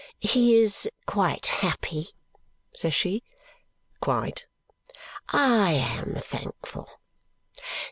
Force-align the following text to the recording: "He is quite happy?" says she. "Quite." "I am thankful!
"He 0.19 0.57
is 0.57 0.89
quite 1.05 1.45
happy?" 1.45 2.07
says 2.73 2.95
she. 2.95 3.21
"Quite." 3.99 4.45
"I 5.29 5.73
am 5.73 6.15
thankful! 6.23 6.89